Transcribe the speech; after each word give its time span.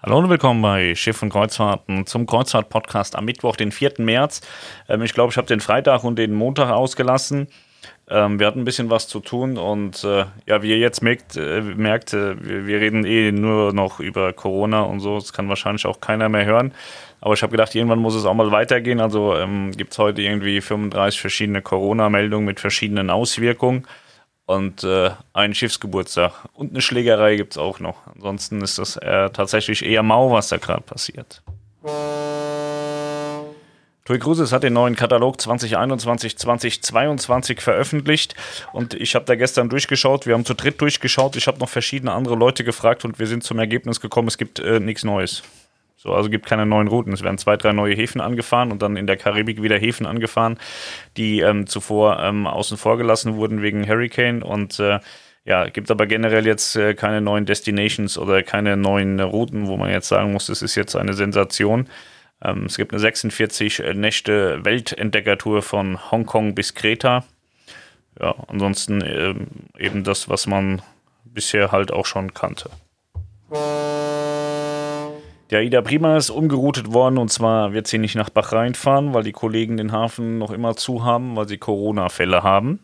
Hallo 0.00 0.18
und 0.18 0.30
willkommen 0.30 0.62
bei 0.62 0.94
Schiff 0.94 1.24
und 1.24 1.30
Kreuzfahrten 1.30 2.06
zum 2.06 2.24
Kreuzfahrt-Podcast 2.24 3.16
am 3.16 3.24
Mittwoch, 3.24 3.56
den 3.56 3.72
4. 3.72 3.94
März. 3.98 4.42
Ähm, 4.88 5.02
ich 5.02 5.12
glaube, 5.12 5.32
ich 5.32 5.36
habe 5.36 5.48
den 5.48 5.58
Freitag 5.58 6.04
und 6.04 6.20
den 6.20 6.34
Montag 6.34 6.70
ausgelassen. 6.70 7.48
Ähm, 8.08 8.38
wir 8.38 8.46
hatten 8.46 8.60
ein 8.60 8.64
bisschen 8.64 8.90
was 8.90 9.08
zu 9.08 9.18
tun 9.18 9.58
und 9.58 10.04
äh, 10.04 10.26
ja, 10.46 10.62
wie 10.62 10.70
ihr 10.70 10.78
jetzt 10.78 11.02
merkt, 11.02 11.36
äh, 11.36 11.62
merkt 11.62 12.12
äh, 12.12 12.36
wir, 12.40 12.80
reden 12.80 13.04
eh 13.04 13.32
nur 13.32 13.72
noch 13.72 13.98
über 13.98 14.32
Corona 14.32 14.82
und 14.82 15.00
so. 15.00 15.16
Das 15.16 15.32
kann 15.32 15.48
wahrscheinlich 15.48 15.84
auch 15.84 16.00
keiner 16.00 16.28
mehr 16.28 16.44
hören. 16.44 16.74
Aber 17.20 17.34
ich 17.34 17.42
habe 17.42 17.50
gedacht, 17.50 17.74
irgendwann 17.74 17.98
muss 17.98 18.14
es 18.14 18.24
auch 18.24 18.34
mal 18.34 18.52
weitergehen. 18.52 19.00
Also 19.00 19.34
ähm, 19.34 19.72
gibt 19.72 19.94
es 19.94 19.98
heute 19.98 20.22
irgendwie 20.22 20.60
35 20.60 21.20
verschiedene 21.20 21.60
Corona-Meldungen 21.60 22.46
mit 22.46 22.60
verschiedenen 22.60 23.10
Auswirkungen 23.10 23.84
und 24.48 24.82
äh, 24.82 25.10
einen 25.34 25.54
Schiffsgeburtstag. 25.54 26.32
Und 26.54 26.70
eine 26.70 26.80
Schlägerei 26.80 27.36
gibt 27.36 27.52
es 27.52 27.58
auch 27.58 27.80
noch. 27.80 28.06
Ansonsten 28.14 28.62
ist 28.62 28.78
das 28.78 28.96
äh, 28.96 29.28
tatsächlich 29.28 29.84
eher 29.84 30.02
mau, 30.02 30.32
was 30.32 30.48
da 30.48 30.56
gerade 30.56 30.80
passiert. 30.80 31.42
TUI 34.06 34.18
Cruises 34.18 34.52
hat 34.52 34.62
den 34.62 34.72
neuen 34.72 34.96
Katalog 34.96 35.36
2021-2022 35.36 37.60
veröffentlicht 37.60 38.36
und 38.72 38.94
ich 38.94 39.14
habe 39.14 39.26
da 39.26 39.34
gestern 39.34 39.68
durchgeschaut. 39.68 40.24
Wir 40.24 40.32
haben 40.32 40.46
zu 40.46 40.54
dritt 40.54 40.80
durchgeschaut. 40.80 41.36
Ich 41.36 41.46
habe 41.46 41.58
noch 41.58 41.68
verschiedene 41.68 42.12
andere 42.12 42.34
Leute 42.34 42.64
gefragt 42.64 43.04
und 43.04 43.18
wir 43.18 43.26
sind 43.26 43.44
zum 43.44 43.58
Ergebnis 43.58 44.00
gekommen, 44.00 44.28
es 44.28 44.38
gibt 44.38 44.60
äh, 44.60 44.80
nichts 44.80 45.04
Neues. 45.04 45.42
So, 46.00 46.14
also 46.14 46.30
gibt 46.30 46.46
keine 46.46 46.64
neuen 46.64 46.86
Routen. 46.86 47.12
Es 47.12 47.24
werden 47.24 47.38
zwei, 47.38 47.56
drei 47.56 47.72
neue 47.72 47.94
Häfen 47.94 48.20
angefahren 48.20 48.70
und 48.70 48.82
dann 48.82 48.96
in 48.96 49.08
der 49.08 49.16
Karibik 49.16 49.60
wieder 49.62 49.76
Häfen 49.76 50.06
angefahren, 50.06 50.56
die 51.16 51.40
ähm, 51.40 51.66
zuvor 51.66 52.20
ähm, 52.20 52.46
außen 52.46 52.78
vor 52.78 52.98
gelassen 52.98 53.34
wurden 53.34 53.62
wegen 53.62 53.86
Hurricane 53.86 54.44
und 54.44 54.78
äh, 54.78 55.00
ja, 55.44 55.68
gibt 55.68 55.90
aber 55.90 56.06
generell 56.06 56.46
jetzt 56.46 56.76
äh, 56.76 56.94
keine 56.94 57.20
neuen 57.20 57.46
Destinations 57.46 58.16
oder 58.16 58.44
keine 58.44 58.76
neuen 58.76 59.18
Routen, 59.18 59.66
wo 59.66 59.76
man 59.76 59.90
jetzt 59.90 60.06
sagen 60.06 60.32
muss, 60.32 60.46
das 60.46 60.62
ist 60.62 60.76
jetzt 60.76 60.94
eine 60.94 61.14
Sensation. 61.14 61.88
Ähm, 62.44 62.66
es 62.66 62.76
gibt 62.76 62.92
eine 62.92 63.00
46 63.00 63.80
äh, 63.80 63.94
Nächte 63.94 64.64
Weltentdeckertour 64.64 65.62
von 65.62 66.12
Hongkong 66.12 66.54
bis 66.54 66.74
Kreta. 66.74 67.24
Ja, 68.20 68.36
ansonsten 68.46 69.02
ähm, 69.04 69.46
eben 69.76 70.04
das, 70.04 70.28
was 70.28 70.46
man 70.46 70.80
bisher 71.24 71.72
halt 71.72 71.92
auch 71.92 72.06
schon 72.06 72.34
kannte. 72.34 72.70
Der 75.50 75.62
Ida 75.62 75.80
Prima 75.80 76.18
ist 76.18 76.28
umgeroutet 76.28 76.92
worden 76.92 77.16
und 77.16 77.30
zwar 77.30 77.72
wird 77.72 77.86
sie 77.86 77.96
nicht 77.96 78.14
nach 78.14 78.28
Bahrain 78.28 78.74
fahren, 78.74 79.14
weil 79.14 79.22
die 79.22 79.32
Kollegen 79.32 79.78
den 79.78 79.92
Hafen 79.92 80.36
noch 80.36 80.50
immer 80.50 80.76
zu 80.76 81.04
haben, 81.04 81.36
weil 81.36 81.48
sie 81.48 81.56
Corona-Fälle 81.56 82.42
haben. 82.42 82.80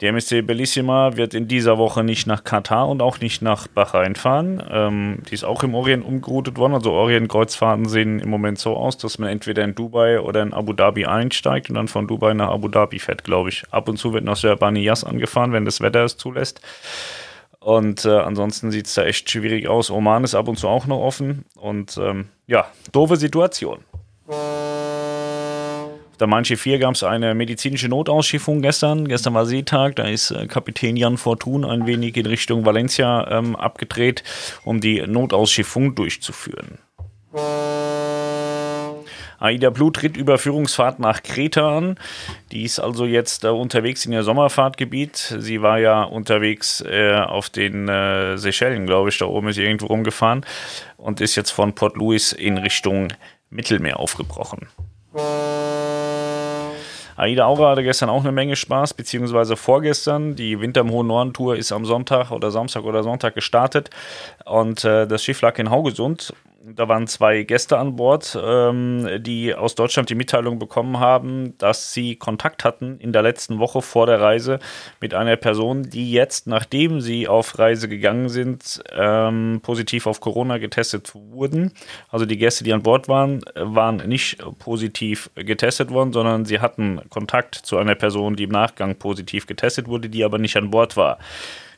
Die 0.00 0.06
MSC 0.06 0.42
Bellissima 0.42 1.16
wird 1.16 1.34
in 1.34 1.48
dieser 1.48 1.76
Woche 1.76 2.04
nicht 2.04 2.28
nach 2.28 2.44
Katar 2.44 2.88
und 2.88 3.02
auch 3.02 3.18
nicht 3.18 3.42
nach 3.42 3.66
Bahrain 3.66 4.14
fahren. 4.14 4.62
Ähm, 4.70 5.22
die 5.28 5.34
ist 5.34 5.44
auch 5.44 5.64
im 5.64 5.74
Orient 5.74 6.04
umgeroutet 6.04 6.56
worden. 6.56 6.74
Also 6.74 6.92
Orient-Kreuzfahrten 6.92 7.88
sehen 7.88 8.20
im 8.20 8.30
Moment 8.30 8.60
so 8.60 8.76
aus, 8.76 8.98
dass 8.98 9.18
man 9.18 9.28
entweder 9.28 9.64
in 9.64 9.74
Dubai 9.74 10.20
oder 10.20 10.42
in 10.42 10.52
Abu 10.52 10.72
Dhabi 10.72 11.06
einsteigt 11.06 11.68
und 11.68 11.74
dann 11.74 11.88
von 11.88 12.06
Dubai 12.06 12.34
nach 12.34 12.50
Abu 12.50 12.68
Dhabi 12.68 13.00
fährt, 13.00 13.24
glaube 13.24 13.48
ich. 13.48 13.64
Ab 13.72 13.88
und 13.88 13.96
zu 13.96 14.12
wird 14.12 14.24
nach 14.24 14.36
Serbaniyas 14.36 15.02
angefahren, 15.02 15.52
wenn 15.52 15.64
das 15.64 15.80
Wetter 15.80 16.04
es 16.04 16.16
zulässt. 16.16 16.60
Und 17.64 18.04
äh, 18.04 18.10
ansonsten 18.10 18.70
sieht 18.72 18.86
es 18.86 18.94
da 18.94 19.04
echt 19.04 19.30
schwierig 19.30 19.68
aus. 19.68 19.90
Oman 19.90 20.24
ist 20.24 20.34
ab 20.34 20.48
und 20.48 20.58
zu 20.58 20.68
auch 20.68 20.86
noch 20.86 21.00
offen. 21.00 21.44
Und 21.54 21.96
ähm, 21.96 22.28
ja, 22.46 22.66
doofe 22.90 23.16
Situation. 23.16 23.78
Auf 24.26 26.16
der 26.18 26.26
Manche 26.26 26.56
4 26.56 26.78
gab 26.78 26.94
es 26.94 27.04
eine 27.04 27.34
medizinische 27.34 27.88
Notausschiffung 27.88 28.62
gestern. 28.62 29.06
Gestern 29.06 29.34
war 29.34 29.46
Seetag. 29.46 29.96
Da 29.96 30.04
ist 30.04 30.32
äh, 30.32 30.46
Kapitän 30.46 30.96
Jan 30.96 31.18
Fortun 31.18 31.64
ein 31.64 31.86
wenig 31.86 32.16
in 32.16 32.26
Richtung 32.26 32.66
Valencia 32.66 33.28
ähm, 33.30 33.54
abgedreht, 33.54 34.24
um 34.64 34.80
die 34.80 35.00
Notausschiffung 35.06 35.94
durchzuführen. 35.94 36.78
Aida 39.42 39.70
Blue 39.70 39.90
tritt 39.90 40.16
Überführungsfahrt 40.16 41.00
nach 41.00 41.22
Kreta 41.24 41.76
an. 41.76 41.96
Die 42.52 42.62
ist 42.62 42.78
also 42.78 43.06
jetzt 43.06 43.42
äh, 43.42 43.48
unterwegs 43.48 44.06
in 44.06 44.12
ihr 44.12 44.22
Sommerfahrtgebiet. 44.22 45.16
Sie 45.16 45.62
war 45.62 45.80
ja 45.80 46.04
unterwegs 46.04 46.80
äh, 46.80 47.14
auf 47.16 47.50
den 47.50 47.88
äh, 47.88 48.38
Seychellen, 48.38 48.86
glaube 48.86 49.08
ich. 49.08 49.18
Da 49.18 49.26
oben 49.26 49.48
ist 49.48 49.56
sie 49.56 49.64
irgendwo 49.64 49.86
rumgefahren 49.86 50.46
und 50.96 51.20
ist 51.20 51.34
jetzt 51.34 51.50
von 51.50 51.74
Port 51.74 51.96
Louis 51.96 52.32
in 52.32 52.56
Richtung 52.56 53.08
Mittelmeer 53.50 53.98
aufgebrochen. 53.98 54.68
Aida 57.16 57.44
Aura 57.44 57.70
hatte 57.70 57.82
gestern 57.82 58.10
auch 58.10 58.22
eine 58.22 58.32
Menge 58.32 58.54
Spaß, 58.54 58.94
beziehungsweise 58.94 59.56
vorgestern. 59.56 60.36
Die 60.36 60.60
Winter 60.60 60.82
im 60.82 60.90
Hohen 60.90 61.08
Norden 61.08 61.32
Tour 61.32 61.56
ist 61.56 61.72
am 61.72 61.84
Sonntag 61.84 62.30
oder 62.30 62.52
Samstag 62.52 62.84
oder 62.84 63.02
Sonntag 63.02 63.34
gestartet 63.34 63.90
und 64.44 64.84
äh, 64.84 65.06
das 65.08 65.24
Schiff 65.24 65.40
lag 65.40 65.58
in 65.58 65.70
Haugesund 65.70 66.32
da 66.74 66.88
waren 66.88 67.06
zwei 67.06 67.42
Gäste 67.42 67.78
an 67.78 67.96
Bord, 67.96 68.38
ähm, 68.42 69.08
die 69.20 69.54
aus 69.54 69.74
Deutschland 69.74 70.10
die 70.10 70.14
Mitteilung 70.14 70.58
bekommen 70.58 70.98
haben, 70.98 71.56
dass 71.58 71.92
sie 71.92 72.16
Kontakt 72.16 72.64
hatten 72.64 72.98
in 72.98 73.12
der 73.12 73.22
letzten 73.22 73.58
Woche 73.58 73.82
vor 73.82 74.06
der 74.06 74.20
Reise 74.20 74.58
mit 75.00 75.14
einer 75.14 75.36
Person, 75.36 75.82
die 75.82 76.12
jetzt, 76.12 76.46
nachdem 76.46 77.00
sie 77.00 77.28
auf 77.28 77.58
Reise 77.58 77.88
gegangen 77.88 78.28
sind, 78.28 78.82
ähm, 78.92 79.60
positiv 79.62 80.06
auf 80.06 80.20
Corona 80.20 80.58
getestet 80.58 81.12
wurden. 81.14 81.72
Also 82.08 82.26
die 82.26 82.38
Gäste, 82.38 82.64
die 82.64 82.72
an 82.72 82.82
Bord 82.82 83.08
waren, 83.08 83.40
waren 83.54 83.96
nicht 84.08 84.38
positiv 84.58 85.30
getestet 85.34 85.90
worden, 85.90 86.12
sondern 86.12 86.44
sie 86.44 86.60
hatten 86.60 87.00
Kontakt 87.10 87.54
zu 87.54 87.76
einer 87.76 87.94
Person, 87.94 88.36
die 88.36 88.44
im 88.44 88.50
Nachgang 88.50 88.96
positiv 88.96 89.46
getestet 89.46 89.88
wurde, 89.88 90.08
die 90.08 90.24
aber 90.24 90.38
nicht 90.38 90.56
an 90.56 90.70
Bord 90.70 90.96
war. 90.96 91.18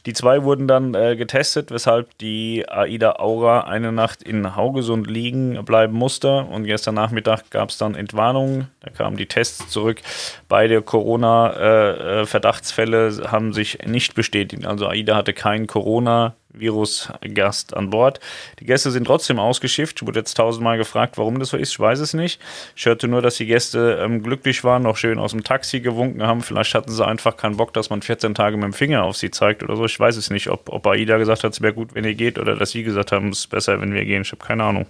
Die 0.06 0.12
zwei 0.12 0.42
wurden 0.42 0.66
dann 0.68 0.94
äh, 0.94 1.16
getestet, 1.16 1.70
weshalb 1.70 2.18
die 2.18 2.68
AIDA 2.68 3.20
Aura 3.20 3.62
eine 3.62 3.90
Nacht 3.90 4.22
in 4.22 4.54
Haugesund 4.54 5.08
liegen 5.08 5.64
bleiben 5.64 5.94
musste. 5.94 6.44
Und 6.44 6.64
gestern 6.64 6.94
Nachmittag 6.94 7.48
gab 7.50 7.70
es 7.70 7.78
dann 7.78 7.94
Entwarnungen. 7.94 8.68
Da 8.80 8.90
kamen 8.90 9.16
die 9.16 9.24
Tests 9.26 9.68
zurück. 9.68 10.02
Beide 10.48 10.82
Corona-Verdachtsfälle 10.82 13.06
äh, 13.06 13.22
äh 13.22 13.28
haben 13.28 13.54
sich 13.54 13.78
nicht 13.86 14.14
bestätigt. 14.14 14.66
Also 14.66 14.88
AIDA 14.88 15.16
hatte 15.16 15.32
kein 15.32 15.66
Corona. 15.66 16.34
Virus-Gast 16.54 17.76
an 17.76 17.90
Bord. 17.90 18.20
Die 18.60 18.64
Gäste 18.64 18.90
sind 18.90 19.04
trotzdem 19.06 19.38
ausgeschifft. 19.38 20.00
Ich 20.00 20.06
wurde 20.06 20.20
jetzt 20.20 20.34
tausendmal 20.34 20.78
gefragt, 20.78 21.18
warum 21.18 21.38
das 21.38 21.50
so 21.50 21.56
ist. 21.56 21.72
Ich 21.72 21.80
weiß 21.80 22.00
es 22.00 22.14
nicht. 22.14 22.40
Ich 22.76 22.86
hörte 22.86 23.08
nur, 23.08 23.22
dass 23.22 23.36
die 23.36 23.46
Gäste 23.46 23.98
ähm, 24.02 24.22
glücklich 24.22 24.64
waren, 24.64 24.82
noch 24.82 24.96
schön 24.96 25.18
aus 25.18 25.32
dem 25.32 25.44
Taxi 25.44 25.80
gewunken 25.80 26.22
haben. 26.22 26.42
Vielleicht 26.42 26.74
hatten 26.74 26.90
sie 26.90 27.06
einfach 27.06 27.36
keinen 27.36 27.56
Bock, 27.56 27.72
dass 27.72 27.90
man 27.90 28.02
14 28.02 28.34
Tage 28.34 28.56
mit 28.56 28.64
dem 28.64 28.72
Finger 28.72 29.04
auf 29.04 29.16
sie 29.16 29.30
zeigt 29.30 29.62
oder 29.62 29.76
so. 29.76 29.84
Ich 29.84 29.98
weiß 29.98 30.16
es 30.16 30.30
nicht, 30.30 30.48
ob, 30.48 30.68
ob 30.68 30.86
AIDA 30.86 31.18
gesagt 31.18 31.44
hat, 31.44 31.52
es 31.52 31.60
wäre 31.60 31.74
gut, 31.74 31.94
wenn 31.94 32.04
ihr 32.04 32.14
geht 32.14 32.38
oder 32.38 32.56
dass 32.56 32.70
sie 32.70 32.82
gesagt 32.82 33.12
haben, 33.12 33.28
es 33.28 33.40
ist 33.40 33.46
besser, 33.48 33.80
wenn 33.80 33.94
wir 33.94 34.04
gehen. 34.04 34.22
Ich 34.22 34.32
habe 34.32 34.44
keine 34.44 34.64
Ahnung. 34.64 34.86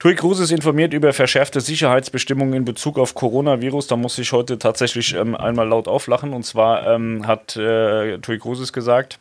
TUI 0.00 0.14
Cruises 0.14 0.50
informiert 0.50 0.94
über 0.94 1.12
verschärfte 1.12 1.60
Sicherheitsbestimmungen 1.60 2.54
in 2.54 2.64
Bezug 2.64 2.98
auf 2.98 3.14
Coronavirus. 3.14 3.86
Da 3.86 3.96
muss 3.96 4.16
ich 4.16 4.32
heute 4.32 4.58
tatsächlich 4.58 5.14
ähm, 5.14 5.34
einmal 5.34 5.68
laut 5.68 5.88
auflachen. 5.88 6.32
Und 6.32 6.42
zwar 6.42 6.86
ähm, 6.86 7.26
hat 7.26 7.54
äh, 7.58 8.16
TUI 8.16 8.38
Cruises 8.38 8.72
gesagt, 8.72 9.18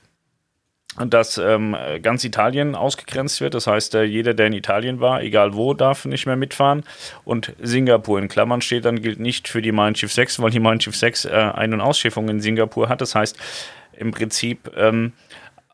dass 0.98 1.38
ähm, 1.38 1.76
ganz 2.02 2.24
Italien 2.24 2.76
ausgegrenzt 2.76 3.42
wird. 3.42 3.56
Das 3.56 3.68
heißt, 3.68 3.94
äh, 3.96 4.04
jeder, 4.04 4.34
der 4.34 4.48
in 4.48 4.54
Italien 4.54 5.02
war, 5.02 5.22
egal 5.22 5.54
wo, 5.54 5.74
darf 5.74 6.06
nicht 6.06 6.26
mehr 6.26 6.38
mitfahren. 6.38 6.86
Und 7.26 7.54
Singapur 7.62 8.18
in 8.18 8.30
Klammern 8.30 8.62
steht 8.62 8.86
dann, 8.86 9.02
gilt 9.02 9.20
nicht 9.20 9.50
für 9.50 9.62
die 9.62 9.74
Mein 9.74 9.96
Schiff 9.96 10.14
6, 10.14 10.42
weil 10.42 10.52
die 10.52 10.62
Mein 10.62 10.80
Schiff 10.80 10.96
6 10.96 11.26
äh, 11.26 11.32
Ein- 11.32 11.74
und 11.74 11.82
Ausschiffung 11.82 12.30
in 12.30 12.40
Singapur 12.40 12.88
hat. 12.88 13.02
Das 13.02 13.16
heißt, 13.16 13.38
im 13.98 14.12
Prinzip 14.12 14.72
ähm, 14.78 15.12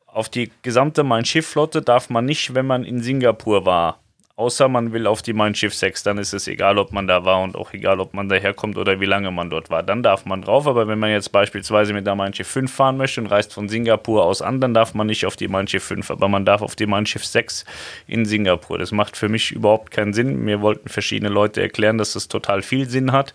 auf 0.07 0.29
die 0.29 0.49
gesamte 0.63 1.03
Mein 1.03 1.25
Schiff-Flotte 1.25 1.83
darf 1.83 2.09
man 2.09 2.25
nicht, 2.25 2.55
wenn 2.55 2.66
man 2.66 2.83
in 2.83 3.03
Singapur 3.03 3.67
war, 3.67 3.99
Außer 4.38 4.68
man 4.68 4.91
will 4.91 5.07
auf 5.07 5.22
die 5.22 5.31
Mein 5.31 5.56
Schiff 5.56 5.73
6, 5.73 6.03
dann 6.03 6.18
ist 6.18 6.34
es 6.34 6.50
egal, 6.50 6.78
ob 6.78 6.91
man 6.91 7.07
da 7.07 7.23
war 7.23 7.41
und 7.41 7.56
auch 7.56 7.72
egal, 7.72 8.01
ob 8.01 8.13
man 8.13 8.28
daherkommt 8.28 8.78
oder 8.78 9.00
wie 9.00 9.06
lange 9.06 9.31
man 9.31 9.50
dort 9.50 9.69
war. 9.69 9.81
Dann 9.81 10.03
darf 10.03 10.25
man 10.25 10.41
drauf, 10.41 10.68
aber 10.68 10.90
wenn 10.90 11.00
man 11.00 11.09
jetzt 11.09 11.31
beispielsweise 11.31 11.94
mit 11.94 12.06
der 12.06 12.16
Mein 12.16 12.34
Schiff 12.34 12.50
5 12.50 12.69
fahren 12.69 12.97
möchte 12.97 13.22
und 13.22 13.28
reist 13.28 13.53
von 13.53 13.69
Singapur 13.69 14.25
aus 14.25 14.41
an, 14.41 14.59
dann 14.59 14.73
darf 14.73 14.94
man 14.94 15.08
nicht 15.08 15.26
auf 15.26 15.37
die 15.37 15.47
Mein 15.47 15.70
Schiff 15.70 15.85
5, 15.85 16.11
aber 16.11 16.28
man 16.28 16.43
darf 16.43 16.61
auf 16.61 16.76
die 16.76 16.85
Mein 16.85 17.05
Schiff 17.05 17.23
6 17.23 17.64
in 18.08 18.26
Singapur. 18.26 18.78
Das 18.78 18.91
macht 18.91 19.16
für 19.16 19.29
mich 19.29 19.53
überhaupt 19.53 19.91
keinen 19.91 20.11
Sinn. 20.11 20.43
Mir 20.43 20.59
wollten 20.59 20.90
verschiedene 20.90 21.29
Leute 21.29 21.61
erklären, 21.61 21.97
dass 21.97 22.11
das 22.11 22.28
total 22.28 22.61
viel 22.61 22.90
Sinn 22.90 23.14
hat. 23.14 23.34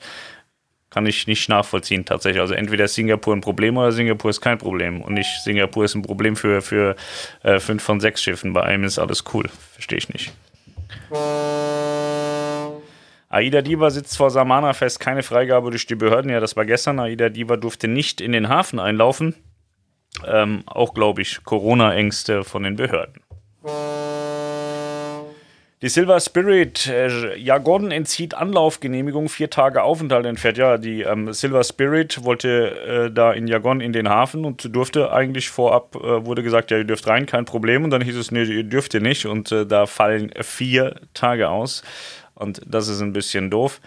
Kann 0.91 1.06
ich 1.06 1.26
nicht 1.26 1.49
nachvollziehen 1.49 2.05
tatsächlich. 2.05 2.43
Also 2.43 2.53
entweder 2.53 2.85
ist 2.85 2.94
Singapur 2.94 3.35
ein 3.35 3.41
Problem 3.41 3.79
oder 3.79 3.93
Singapur 3.93 4.29
ist 4.29 4.43
kein 4.43 4.58
Problem. 4.58 5.00
Und 5.00 5.14
nicht 5.14 5.31
Singapur 5.44 5.87
ist 5.87 5.94
ein 5.94 6.03
Problem 6.03 6.37
für, 6.37 6.61
für 6.61 6.94
äh, 7.43 7.58
fünf 7.58 7.82
von 7.82 8.00
sechs 8.00 8.23
Schiffen. 8.23 8.53
Bei 8.53 8.64
einem 8.64 8.85
ist 8.85 8.99
alles 8.99 9.25
cool. 9.32 9.49
Verstehe 9.73 9.96
ich 9.96 10.11
nicht. 10.11 10.32
Aida 13.28 13.62
Diva 13.62 13.90
sitzt 13.90 14.16
vor 14.16 14.31
Samana 14.31 14.72
fest, 14.72 14.98
keine 15.00 15.22
Freigabe 15.22 15.70
durch 15.70 15.87
die 15.87 15.94
Behörden. 15.94 16.31
Ja, 16.31 16.40
das 16.40 16.56
war 16.56 16.64
gestern. 16.64 16.98
Aida 16.98 17.28
Diva 17.28 17.56
durfte 17.56 17.87
nicht 17.88 18.20
in 18.20 18.32
den 18.32 18.48
Hafen 18.48 18.81
einlaufen. 18.81 19.34
Ähm, 20.26 20.64
auch, 20.66 20.94
glaube 20.94 21.22
ich, 21.22 21.44
Corona-Ängste 21.44 22.42
von 22.44 22.64
den 22.64 22.76
Behörden. 22.76 23.22
Die 25.82 25.88
Silver 25.88 26.21
Spirit, 26.21 26.88
äh, 26.88 27.38
Jagon 27.38 27.91
entzieht 27.91 28.35
Anlaufgenehmigung, 28.35 29.31
vier 29.31 29.49
Tage 29.49 29.82
Aufenthalt 29.82 30.27
entfernt. 30.27 30.59
Ja, 30.59 30.77
die 30.77 31.00
ähm, 31.00 31.32
Silver 31.32 31.65
Spirit 31.65 32.23
wollte 32.23 33.09
äh, 33.09 33.11
da 33.11 33.32
in 33.32 33.49
Jagon 33.49 33.81
in 33.81 33.94
den 33.94 34.11
Hafen 34.11 34.44
und 34.44 34.75
durfte 34.77 35.11
eigentlich 35.11 35.49
vorab, 35.49 35.97
äh, 35.97 36.27
wurde 36.27 36.43
gesagt, 36.43 36.71
ja, 36.71 36.77
ihr 36.77 36.85
dürft 36.85 37.06
rein, 37.06 37.25
kein 37.25 37.47
Problem. 37.47 37.82
Und 37.82 37.91
dann 37.93 38.03
hieß 38.03 38.17
es, 38.17 38.31
nee, 38.31 38.43
ihr 38.43 38.65
dürft 38.65 38.93
ihr 38.93 39.00
nicht. 39.00 39.25
Und 39.25 39.53
äh, 39.53 39.65
da 39.65 39.87
fallen 39.87 40.31
vier 40.43 40.97
Tage 41.15 41.49
aus. 41.49 41.82
Und 42.35 42.61
das 42.67 42.88
ist 42.88 43.00
ein 43.00 43.15
bisschen 43.15 43.49
doof. 43.49 43.81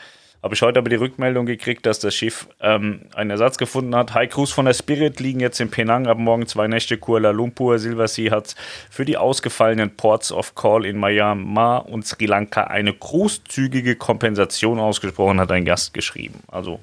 Habe 0.43 0.55
ich 0.55 0.61
heute 0.61 0.79
aber 0.79 0.89
die 0.89 0.97
Rückmeldung 0.97 1.45
gekriegt, 1.45 1.85
dass 1.85 1.99
das 1.99 2.13
Schiff 2.13 2.49
ähm, 2.59 3.03
einen 3.15 3.29
Ersatz 3.29 3.57
gefunden 3.57 3.95
hat. 3.95 4.13
High 4.13 4.29
Cruise 4.29 4.53
von 4.53 4.65
der 4.65 4.73
Spirit 4.73 5.21
liegen 5.21 5.39
jetzt 5.39 5.61
in 5.61 5.71
Penang, 5.71 6.05
ab 6.05 6.17
morgen 6.17 6.47
zwei 6.47 6.67
Nächte 6.67 6.97
Kuala 6.97 7.31
Lumpur. 7.31 7.79
Silver 7.79 8.09
Sea 8.09 8.31
hat 8.31 8.53
für 8.89 9.05
die 9.05 9.15
ausgefallenen 9.15 9.95
Ports 9.95 10.33
of 10.33 10.53
Call 10.53 10.85
in 10.85 10.99
Myanmar 10.99 11.87
und 11.87 12.05
Sri 12.05 12.25
Lanka 12.25 12.65
eine 12.65 12.91
großzügige 12.91 13.95
Kompensation 13.95 14.81
ausgesprochen, 14.81 15.39
hat 15.39 15.51
ein 15.53 15.63
Gast 15.63 15.93
geschrieben. 15.93 16.41
Also, 16.47 16.81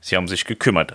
sie 0.00 0.16
haben 0.16 0.28
sich 0.28 0.44
gekümmert. 0.44 0.94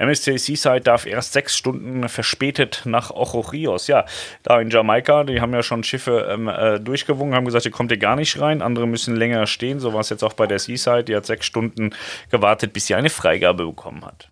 MSC 0.00 0.38
Seaside 0.38 0.80
darf 0.80 1.06
erst 1.06 1.34
sechs 1.34 1.56
Stunden 1.56 2.08
verspätet 2.08 2.82
nach 2.86 3.10
Ocho 3.10 3.40
Rios. 3.40 3.86
Ja, 3.86 4.06
da 4.42 4.60
in 4.60 4.70
Jamaika, 4.70 5.24
die 5.24 5.40
haben 5.40 5.52
ja 5.52 5.62
schon 5.62 5.84
Schiffe 5.84 6.28
ähm, 6.30 6.48
äh, 6.48 6.80
durchgewungen, 6.80 7.34
haben 7.34 7.44
gesagt, 7.44 7.66
ihr 7.66 7.70
kommt 7.70 7.90
hier 7.90 7.98
gar 7.98 8.16
nicht 8.16 8.40
rein. 8.40 8.62
Andere 8.62 8.86
müssen 8.86 9.14
länger 9.14 9.46
stehen. 9.46 9.78
So 9.78 9.92
war 9.92 10.00
es 10.00 10.08
jetzt 10.08 10.24
auch 10.24 10.32
bei 10.32 10.46
der 10.46 10.58
Seaside. 10.58 11.04
Die 11.04 11.14
hat 11.14 11.26
sechs 11.26 11.46
Stunden 11.46 11.90
gewartet, 12.30 12.72
bis 12.72 12.86
sie 12.86 12.94
eine 12.94 13.10
Freigabe 13.10 13.66
bekommen 13.66 14.04
hat. 14.04 14.30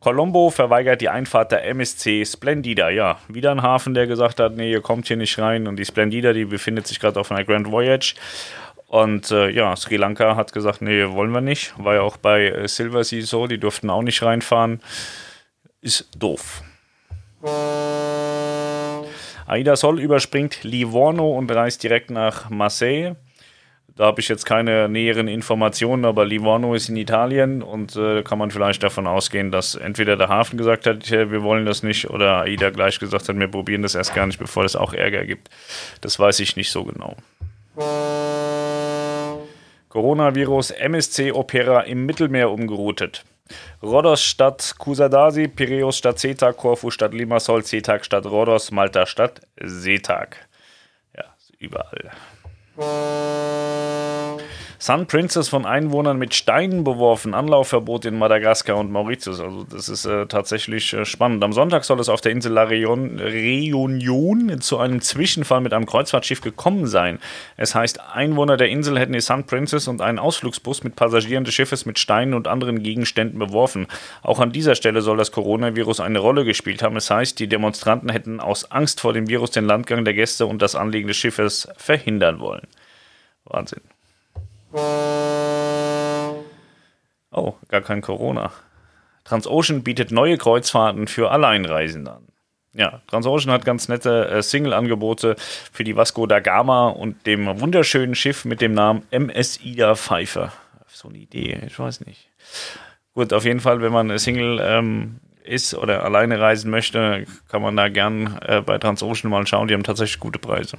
Colombo 0.00 0.48
verweigert 0.48 1.02
die 1.02 1.10
Einfahrt 1.10 1.52
der 1.52 1.66
MSC 1.66 2.24
Splendida. 2.24 2.88
Ja, 2.88 3.18
wieder 3.28 3.50
ein 3.50 3.60
Hafen, 3.60 3.92
der 3.92 4.06
gesagt 4.06 4.40
hat, 4.40 4.56
nee, 4.56 4.72
ihr 4.72 4.80
kommt 4.80 5.08
hier 5.08 5.18
nicht 5.18 5.38
rein. 5.38 5.68
Und 5.68 5.76
die 5.76 5.84
Splendida, 5.84 6.32
die 6.32 6.46
befindet 6.46 6.86
sich 6.86 6.98
gerade 6.98 7.20
auf 7.20 7.30
einer 7.30 7.44
Grand 7.44 7.70
Voyage. 7.70 8.14
Und 8.90 9.30
äh, 9.30 9.50
ja, 9.50 9.76
Sri 9.76 9.96
Lanka 9.96 10.34
hat 10.34 10.52
gesagt, 10.52 10.82
nee, 10.82 11.08
wollen 11.10 11.30
wir 11.30 11.40
nicht. 11.40 11.72
War 11.78 11.94
ja 11.94 12.00
auch 12.00 12.16
bei 12.16 12.48
äh, 12.48 12.66
Silver 12.66 13.04
Sea 13.04 13.22
so, 13.22 13.46
die 13.46 13.58
durften 13.58 13.88
auch 13.88 14.02
nicht 14.02 14.20
reinfahren. 14.20 14.80
Ist 15.80 16.10
doof. 16.18 16.64
Aida 19.46 19.76
Sol 19.76 20.00
überspringt 20.00 20.64
Livorno 20.64 21.38
und 21.38 21.52
reist 21.52 21.84
direkt 21.84 22.10
nach 22.10 22.50
Marseille. 22.50 23.14
Da 23.94 24.06
habe 24.06 24.20
ich 24.20 24.28
jetzt 24.28 24.44
keine 24.44 24.88
näheren 24.88 25.28
Informationen, 25.28 26.04
aber 26.04 26.24
Livorno 26.24 26.74
ist 26.74 26.88
in 26.88 26.96
Italien 26.96 27.62
und 27.62 27.94
äh, 27.94 28.24
kann 28.24 28.38
man 28.38 28.50
vielleicht 28.50 28.82
davon 28.82 29.06
ausgehen, 29.06 29.52
dass 29.52 29.76
entweder 29.76 30.16
der 30.16 30.28
Hafen 30.28 30.58
gesagt 30.58 30.88
hat, 30.88 31.08
wir 31.08 31.44
wollen 31.44 31.64
das 31.64 31.84
nicht, 31.84 32.10
oder 32.10 32.40
AIDA 32.40 32.70
gleich 32.70 32.98
gesagt 32.98 33.28
hat, 33.28 33.38
wir 33.38 33.46
probieren 33.46 33.82
das 33.82 33.94
erst 33.94 34.16
gar 34.16 34.26
nicht, 34.26 34.40
bevor 34.40 34.64
es 34.64 34.74
auch 34.74 34.94
Ärger 34.94 35.24
gibt. 35.26 35.48
Das 36.00 36.18
weiß 36.18 36.40
ich 36.40 36.56
nicht 36.56 36.72
so 36.72 36.82
genau. 36.82 37.14
Coronavirus 39.90 40.70
MSC 40.70 41.32
Opera 41.32 41.80
im 41.80 42.06
Mittelmeer 42.06 42.52
umgeroutet. 42.52 43.24
Rhodos 43.82 44.22
statt 44.22 44.76
Kusadasi, 44.78 45.48
Piräus 45.48 45.98
statt 45.98 46.20
Setag, 46.20 46.56
Korfu 46.56 46.92
statt 46.92 47.12
Limassol, 47.12 47.64
Setag 47.64 48.04
statt 48.04 48.24
Rhodos, 48.24 48.70
Malta 48.70 49.04
statt 49.04 49.40
Setag. 49.60 50.36
Ja, 51.16 51.24
überall. 51.58 52.12
Sun 54.82 55.06
Princess 55.06 55.50
von 55.50 55.66
Einwohnern 55.66 56.16
mit 56.16 56.34
Steinen 56.34 56.84
beworfen, 56.84 57.34
Anlaufverbot 57.34 58.06
in 58.06 58.16
Madagaskar 58.16 58.78
und 58.78 58.90
Mauritius. 58.90 59.38
Also 59.38 59.64
das 59.64 59.90
ist 59.90 60.06
äh, 60.06 60.24
tatsächlich 60.24 60.94
äh, 60.94 61.04
spannend. 61.04 61.44
Am 61.44 61.52
Sonntag 61.52 61.84
soll 61.84 62.00
es 62.00 62.08
auf 62.08 62.22
der 62.22 62.32
Insel 62.32 62.52
La 62.52 62.64
Reunion 62.64 64.58
zu 64.62 64.78
einem 64.78 65.02
Zwischenfall 65.02 65.60
mit 65.60 65.74
einem 65.74 65.84
Kreuzfahrtschiff 65.84 66.40
gekommen 66.40 66.86
sein. 66.86 67.18
Es 67.58 67.74
heißt, 67.74 68.00
Einwohner 68.14 68.56
der 68.56 68.70
Insel 68.70 68.98
hätten 68.98 69.12
die 69.12 69.20
Sun 69.20 69.44
Princess 69.44 69.86
und 69.86 70.00
einen 70.00 70.18
Ausflugsbus 70.18 70.82
mit 70.82 70.96
Passagieren 70.96 71.44
des 71.44 71.52
Schiffes 71.52 71.84
mit 71.84 71.98
Steinen 71.98 72.32
und 72.32 72.48
anderen 72.48 72.82
Gegenständen 72.82 73.38
beworfen. 73.38 73.86
Auch 74.22 74.40
an 74.40 74.50
dieser 74.50 74.76
Stelle 74.76 75.02
soll 75.02 75.18
das 75.18 75.30
Coronavirus 75.30 76.00
eine 76.00 76.20
Rolle 76.20 76.46
gespielt 76.46 76.82
haben. 76.82 76.96
Es 76.96 77.10
heißt, 77.10 77.38
die 77.38 77.48
Demonstranten 77.48 78.08
hätten 78.08 78.40
aus 78.40 78.70
Angst 78.70 79.02
vor 79.02 79.12
dem 79.12 79.28
Virus 79.28 79.50
den 79.50 79.66
Landgang 79.66 80.06
der 80.06 80.14
Gäste 80.14 80.46
und 80.46 80.62
das 80.62 80.74
Anlegen 80.74 81.08
des 81.08 81.18
Schiffes 81.18 81.68
verhindern 81.76 82.40
wollen. 82.40 82.66
Wahnsinn. 83.44 83.82
Oh, 87.32 87.54
gar 87.68 87.80
kein 87.80 88.00
Corona. 88.00 88.52
Transocean 89.24 89.82
bietet 89.82 90.10
neue 90.10 90.38
Kreuzfahrten 90.38 91.08
für 91.08 91.30
Alleinreisende 91.30 92.12
an. 92.12 92.26
Ja, 92.72 93.00
Transocean 93.08 93.52
hat 93.52 93.64
ganz 93.64 93.88
nette 93.88 94.28
äh, 94.28 94.42
Single-Angebote 94.42 95.34
für 95.72 95.82
die 95.82 95.96
Vasco 95.96 96.26
da 96.26 96.38
Gama 96.38 96.88
und 96.88 97.26
dem 97.26 97.60
wunderschönen 97.60 98.14
Schiff 98.14 98.44
mit 98.44 98.60
dem 98.60 98.74
Namen 98.74 99.02
MS 99.10 99.60
Ida 99.64 99.96
Pfeiffer. 99.96 100.52
So 100.86 101.08
eine 101.08 101.18
Idee, 101.18 101.60
ich 101.66 101.78
weiß 101.78 102.02
nicht. 102.06 102.28
Gut, 103.14 103.32
auf 103.32 103.44
jeden 103.44 103.60
Fall, 103.60 103.80
wenn 103.82 103.92
man 103.92 104.16
Single 104.18 104.60
ähm, 104.62 105.18
ist 105.42 105.74
oder 105.74 106.04
alleine 106.04 106.38
reisen 106.38 106.70
möchte, 106.70 107.24
kann 107.48 107.62
man 107.62 107.76
da 107.76 107.88
gern 107.88 108.38
äh, 108.46 108.60
bei 108.60 108.78
Transocean 108.78 109.30
mal 109.30 109.46
schauen. 109.46 109.66
Die 109.66 109.74
haben 109.74 109.82
tatsächlich 109.82 110.20
gute 110.20 110.38
Preise. 110.38 110.76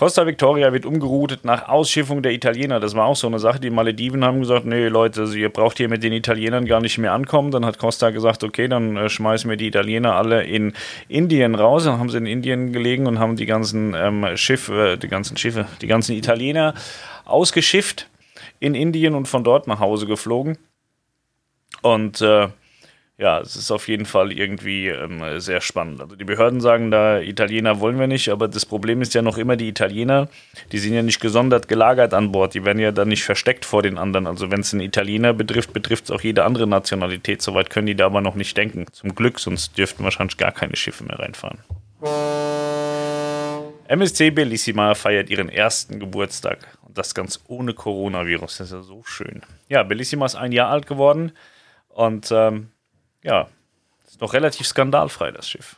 Costa 0.00 0.26
Victoria 0.26 0.72
wird 0.72 0.86
umgeroutet 0.86 1.44
nach 1.44 1.68
Ausschiffung 1.68 2.22
der 2.22 2.32
Italiener. 2.32 2.80
Das 2.80 2.94
war 2.94 3.04
auch 3.04 3.16
so 3.16 3.26
eine 3.26 3.38
Sache. 3.38 3.60
Die 3.60 3.68
Malediven 3.68 4.24
haben 4.24 4.40
gesagt, 4.40 4.64
nee 4.64 4.88
Leute, 4.88 5.20
also 5.20 5.34
ihr 5.34 5.50
braucht 5.50 5.76
hier 5.76 5.90
mit 5.90 6.02
den 6.02 6.14
Italienern 6.14 6.64
gar 6.64 6.80
nicht 6.80 6.96
mehr 6.96 7.12
ankommen. 7.12 7.50
Dann 7.50 7.66
hat 7.66 7.76
Costa 7.76 8.08
gesagt, 8.08 8.42
okay, 8.42 8.66
dann 8.66 8.96
äh, 8.96 9.10
schmeißen 9.10 9.50
wir 9.50 9.58
die 9.58 9.66
Italiener 9.66 10.14
alle 10.14 10.44
in 10.44 10.72
Indien 11.08 11.54
raus. 11.54 11.84
Dann 11.84 11.98
haben 11.98 12.08
sie 12.08 12.16
in 12.16 12.24
Indien 12.24 12.72
gelegen 12.72 13.06
und 13.06 13.18
haben 13.18 13.36
die 13.36 13.44
ganzen 13.44 13.92
ähm, 13.92 14.26
Schiffe, 14.38 14.92
äh, 14.92 14.96
die 14.96 15.08
ganzen 15.08 15.36
Schiffe, 15.36 15.66
die 15.82 15.86
ganzen 15.86 16.16
Italiener 16.16 16.72
ausgeschifft 17.26 18.08
in 18.58 18.74
Indien 18.74 19.14
und 19.14 19.28
von 19.28 19.44
dort 19.44 19.66
nach 19.66 19.80
Hause 19.80 20.06
geflogen. 20.06 20.56
Und 21.82 22.22
äh, 22.22 22.48
ja, 23.20 23.38
es 23.38 23.54
ist 23.54 23.70
auf 23.70 23.86
jeden 23.86 24.06
Fall 24.06 24.32
irgendwie 24.32 24.88
ähm, 24.88 25.22
sehr 25.40 25.60
spannend. 25.60 26.00
Also 26.00 26.16
die 26.16 26.24
Behörden 26.24 26.62
sagen 26.62 26.90
da, 26.90 27.20
Italiener 27.20 27.78
wollen 27.78 27.98
wir 27.98 28.06
nicht, 28.06 28.30
aber 28.30 28.48
das 28.48 28.64
Problem 28.64 29.02
ist 29.02 29.12
ja 29.12 29.20
noch 29.20 29.36
immer 29.36 29.56
die 29.56 29.68
Italiener, 29.68 30.28
die 30.72 30.78
sind 30.78 30.94
ja 30.94 31.02
nicht 31.02 31.20
gesondert 31.20 31.68
gelagert 31.68 32.14
an 32.14 32.32
Bord, 32.32 32.54
die 32.54 32.64
werden 32.64 32.78
ja 32.78 32.92
dann 32.92 33.08
nicht 33.08 33.22
versteckt 33.22 33.66
vor 33.66 33.82
den 33.82 33.98
anderen. 33.98 34.26
Also 34.26 34.50
wenn 34.50 34.60
es 34.60 34.72
einen 34.72 34.80
Italiener 34.80 35.34
betrifft, 35.34 35.74
betrifft 35.74 36.04
es 36.04 36.10
auch 36.10 36.22
jede 36.22 36.44
andere 36.44 36.66
Nationalität. 36.66 37.42
Soweit 37.42 37.68
können 37.68 37.88
die 37.88 37.94
da 37.94 38.06
aber 38.06 38.22
noch 38.22 38.36
nicht 38.36 38.56
denken. 38.56 38.86
Zum 38.90 39.14
Glück, 39.14 39.38
sonst 39.38 39.76
dürften 39.76 40.02
wahrscheinlich 40.02 40.38
gar 40.38 40.52
keine 40.52 40.76
Schiffe 40.76 41.04
mehr 41.04 41.18
reinfahren. 41.18 41.58
MSC 43.88 44.30
Bellissima 44.30 44.94
feiert 44.94 45.28
ihren 45.28 45.50
ersten 45.50 46.00
Geburtstag. 46.00 46.78
Und 46.80 46.96
das 46.96 47.14
ganz 47.14 47.40
ohne 47.48 47.74
Coronavirus. 47.74 48.56
Das 48.56 48.68
ist 48.68 48.72
ja 48.72 48.82
so 48.82 49.02
schön. 49.04 49.42
Ja, 49.68 49.82
Bellissima 49.82 50.24
ist 50.24 50.36
ein 50.36 50.52
Jahr 50.52 50.70
alt 50.70 50.86
geworden. 50.86 51.32
Und 51.88 52.30
ähm, 52.32 52.68
ja, 53.22 53.48
ist 54.06 54.20
noch 54.20 54.32
relativ 54.32 54.66
skandalfrei, 54.66 55.30
das 55.30 55.48
Schiff. 55.48 55.76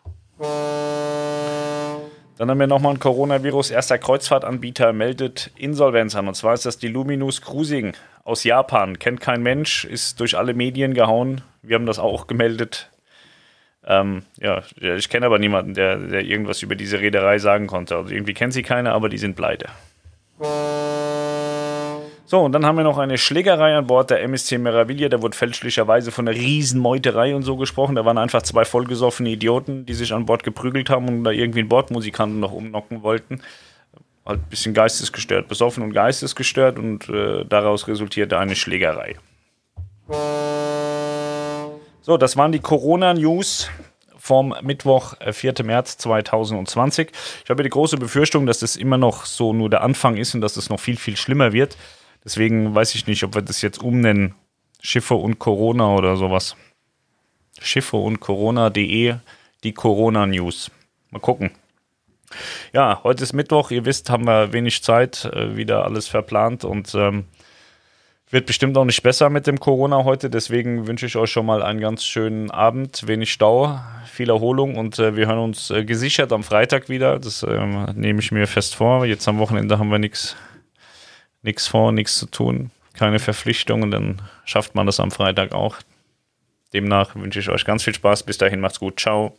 Dann 2.39 2.51
haben 2.51 2.59
wir 2.59 2.67
nochmal 2.67 2.95
ein 2.95 2.99
Coronavirus. 2.99 3.71
Erster 3.71 3.99
Kreuzfahrtanbieter 3.99 4.93
meldet 4.93 5.51
Insolvenz 5.57 6.17
an. 6.17 6.27
Und 6.29 6.35
zwar 6.35 6.55
ist 6.55 6.67
das 6.67 6.79
die 6.79 6.89
Luminous 6.89 7.41
Cruising 7.41 7.93
aus 8.25 8.43
Japan. 8.43 8.99
Kennt 8.99 9.21
kein 9.21 9.43
Mensch, 9.43 9.85
ist 9.85 10.19
durch 10.19 10.37
alle 10.37 10.55
Medien 10.55 10.95
gehauen. 10.95 11.43
Wir 11.63 11.77
haben 11.77 11.87
das 11.87 11.99
auch 11.99 12.27
gemeldet. 12.27 12.91
Ähm, 13.85 14.25
ja, 14.41 14.63
ich 14.81 15.09
kenne 15.09 15.27
aber 15.27 15.39
niemanden, 15.39 15.75
der, 15.75 15.99
der 15.99 16.23
irgendwas 16.23 16.63
über 16.63 16.75
diese 16.75 17.01
Reederei 17.01 17.39
sagen 17.39 17.67
konnte. 17.67 17.97
Also 17.97 18.13
irgendwie 18.13 18.35
kennt 18.35 18.55
sie 18.55 18.63
keiner, 18.63 18.93
aber 18.93 19.09
die 19.09 19.19
sind 19.19 19.37
pleite. 19.37 19.67
So, 22.33 22.41
und 22.41 22.53
dann 22.53 22.65
haben 22.65 22.79
wir 22.79 22.83
noch 22.83 22.97
eine 22.97 23.19
Schlägerei 23.19 23.77
an 23.77 23.87
Bord 23.87 24.09
der 24.09 24.23
MSC 24.23 24.57
Meraviglia. 24.57 25.11
Da 25.11 25.21
wurde 25.21 25.37
fälschlicherweise 25.37 26.11
von 26.11 26.27
einer 26.27 26.35
Riesenmeuterei 26.35 27.37
und 27.37 27.43
so 27.43 27.59
gesprochen. 27.59 27.95
Da 27.95 28.07
waren 28.07 28.17
einfach 28.17 28.41
zwei 28.41 28.65
vollgesoffene 28.65 29.29
Idioten, 29.29 29.85
die 29.85 29.93
sich 29.93 30.15
an 30.15 30.25
Bord 30.25 30.43
geprügelt 30.43 30.89
haben 30.89 31.09
und 31.09 31.25
da 31.25 31.31
irgendwie 31.31 31.59
einen 31.59 31.69
Bordmusikanten 31.69 32.41
noch 32.41 32.53
umnocken 32.53 33.03
wollten. 33.03 33.43
Halt 34.25 34.41
ein 34.41 34.49
bisschen 34.49 34.73
geistesgestört, 34.73 35.47
besoffen 35.47 35.83
und 35.83 35.93
geistesgestört 35.93 36.79
und 36.79 37.07
äh, 37.11 37.45
daraus 37.45 37.87
resultierte 37.87 38.39
eine 38.39 38.57
Schlägerei. 38.57 39.17
So, 42.01 42.17
das 42.17 42.39
waren 42.39 42.53
die 42.53 42.61
Corona-News 42.61 43.69
vom 44.17 44.55
Mittwoch, 44.63 45.17
4. 45.31 45.61
Äh, 45.61 45.63
März 45.65 45.99
2020. 45.99 47.11
Ich 47.45 47.51
habe 47.51 47.63
die 47.63 47.69
große 47.69 47.99
Befürchtung, 47.99 48.47
dass 48.47 48.61
das 48.61 48.77
immer 48.77 48.97
noch 48.97 49.27
so 49.27 49.53
nur 49.53 49.69
der 49.69 49.83
Anfang 49.83 50.17
ist 50.17 50.35
und 50.35 50.41
dass 50.41 50.55
das 50.55 50.71
noch 50.71 50.81
viel, 50.81 50.97
viel 50.97 51.19
schlimmer 51.19 51.53
wird. 51.53 51.77
Deswegen 52.25 52.75
weiß 52.75 52.95
ich 52.95 53.07
nicht, 53.07 53.25
ob 53.25 53.35
wir 53.35 53.43
das 53.43 53.63
jetzt 53.63 53.83
umnennen. 53.83 54.35
Schiffe 54.81 55.15
und 55.15 55.39
Corona 55.39 55.95
oder 55.95 56.17
sowas. 56.17 56.57
Schiffe 57.61 57.97
und 57.97 58.21
Corona.de, 58.21 59.17
die 59.65 59.73
Corona-News. 59.73 60.71
Mal 61.11 61.21
gucken. 61.21 61.51
Ja, 62.73 63.01
heute 63.05 63.23
ist 63.23 63.33
Mittwoch. 63.33 63.71
Ihr 63.71 63.85
wisst, 63.85 64.11
haben 64.11 64.27
wir 64.27 64.53
wenig 64.53 64.83
Zeit, 64.83 65.25
äh, 65.27 65.57
wieder 65.57 65.85
alles 65.85 66.09
verplant 66.09 66.65
und 66.65 66.95
ähm, 66.95 67.27
Wird 68.33 68.47
bestimmt 68.47 68.79
auch 68.79 68.87
nicht 68.87 69.03
besser 69.03 69.29
mit 69.29 69.47
dem 69.47 69.61
Corona 69.61 70.05
heute, 70.05 70.31
deswegen 70.31 70.87
wünsche 70.87 71.05
ich 71.05 71.17
euch 71.17 71.31
schon 71.31 71.45
mal 71.45 71.63
einen 71.63 71.81
ganz 71.81 72.03
schönen 72.03 72.51
Abend, 72.51 73.07
wenig 73.07 73.31
Stau, 73.31 73.79
viel 74.11 74.31
Erholung 74.31 74.77
und 74.77 74.99
äh, 74.99 75.17
wir 75.17 75.27
hören 75.27 75.41
uns 75.41 75.71
äh, 75.71 75.85
gesichert 75.85 76.33
am 76.33 76.43
Freitag 76.43 76.89
wieder. 76.89 77.19
Das 77.19 77.43
ähm, 77.43 77.85
nehme 77.95 78.21
ich 78.21 78.33
mir 78.33 78.47
fest 78.47 78.75
vor. 78.75 79.05
Jetzt 79.05 79.29
am 79.29 79.39
Wochenende 79.39 79.79
haben 79.79 79.91
wir 79.91 79.99
nichts 81.43 81.67
vor, 81.67 81.93
nichts 81.93 82.17
zu 82.17 82.27
tun, 82.27 82.71
keine 82.95 83.19
Verpflichtungen, 83.19 83.91
dann 83.91 84.23
schafft 84.45 84.75
man 84.75 84.87
das 84.87 85.01
am 85.01 85.11
Freitag 85.11 85.53
auch. 85.53 85.77
Demnach 86.73 87.15
wünsche 87.15 87.41
ich 87.41 87.51
euch 87.51 87.65
ganz 87.65 87.83
viel 87.83 87.95
Spaß. 87.95 88.23
Bis 88.23 88.39
dahin 88.39 88.61
macht's 88.61 88.81
gut. 88.81 88.99
Ciao. 88.99 89.37